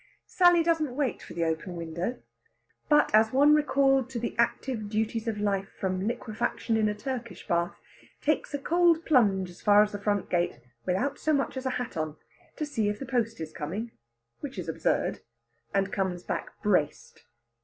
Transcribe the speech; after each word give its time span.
Sally 0.25 0.63
doesn't 0.63 0.95
wait 0.95 1.21
for 1.21 1.35
the 1.35 1.43
open 1.43 1.75
window, 1.75 2.23
but 2.89 3.13
as 3.13 3.31
one 3.31 3.53
recalled 3.53 4.09
to 4.09 4.17
the 4.17 4.33
active 4.39 4.89
duties 4.89 5.27
of 5.27 5.39
life 5.39 5.69
from 5.79 6.07
liquefaction 6.07 6.75
in 6.75 6.89
a 6.89 6.95
Turkish 6.95 7.45
bath, 7.47 7.75
takes 8.19 8.51
a 8.51 8.57
cold 8.57 9.05
plunge 9.05 9.51
as 9.51 9.61
far 9.61 9.83
as 9.83 9.91
the 9.91 10.01
front 10.01 10.27
gate 10.27 10.59
without 10.87 11.19
so 11.19 11.33
much 11.33 11.55
as 11.55 11.67
a 11.67 11.77
hat 11.77 11.97
on 11.97 12.17
to 12.55 12.65
see 12.65 12.89
if 12.89 12.97
the 12.97 13.05
post 13.05 13.39
is 13.39 13.53
coming, 13.53 13.91
which 14.39 14.57
is 14.57 14.67
absurd 14.67 15.19
and 15.71 15.93
comes 15.93 16.23
back 16.23 16.49
braced. 16.63 17.25